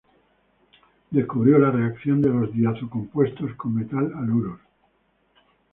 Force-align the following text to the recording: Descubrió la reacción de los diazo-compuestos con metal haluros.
Descubrió 1.11 1.59
la 1.59 1.69
reacción 1.69 2.23
de 2.23 2.29
los 2.29 2.51
diazo-compuestos 2.51 3.53
con 3.53 3.75
metal 3.75 4.11
haluros. 4.15 4.59